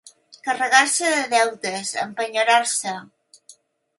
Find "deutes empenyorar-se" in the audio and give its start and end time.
1.33-2.95